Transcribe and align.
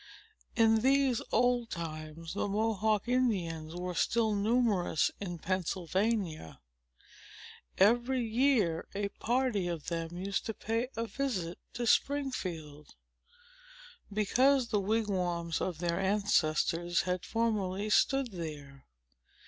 In 0.55 0.79
these 0.81 1.21
old 1.31 1.69
times, 1.69 2.33
the 2.33 2.47
Mohawk 2.47 3.07
Indians 3.07 3.75
were 3.75 3.93
still 3.93 4.33
numerous 4.33 5.11
in 5.19 5.37
Pennsylvania. 5.37 6.59
Every 7.77 8.25
year 8.25 8.87
a 8.95 9.09
party 9.09 9.67
of 9.67 9.89
them 9.89 10.17
used 10.17 10.47
to 10.47 10.55
pay 10.55 10.87
a 10.97 11.05
visit 11.05 11.59
to 11.73 11.85
Springfield, 11.85 12.95
because 14.11 14.69
the 14.69 14.79
wigwams 14.81 15.61
of 15.61 15.77
their 15.77 15.99
ancestors 15.99 17.01
had 17.01 17.23
formerly 17.23 17.91
stood 17.91 18.31
there. 18.31 18.87